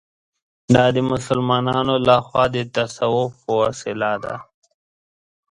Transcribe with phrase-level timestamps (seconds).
[0.73, 4.35] دا د مسلمانانو له خوا د تصوف په وسیله ده.